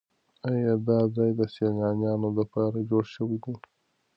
[0.49, 3.53] ایا دا ځای د سیلانیانو لپاره جوړ شوی دی؟